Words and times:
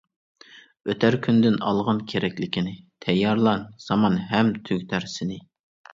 ئۆتەر 0.93 1.17
كۈندىن 1.27 1.59
ئالغىن 1.67 2.01
كېرەكلىكىنى، 2.13 2.73
تەييارلان، 3.07 3.69
زامان 3.89 4.19
ھەم 4.33 4.51
تۈگىتەر 4.71 5.11
سېنى. 5.19 5.39